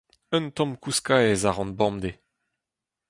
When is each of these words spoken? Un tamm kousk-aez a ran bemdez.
Un 0.35 0.45
tamm 0.55 0.71
kousk-aez 0.83 1.43
a 1.49 1.51
ran 1.51 1.71
bemdez. 1.79 2.17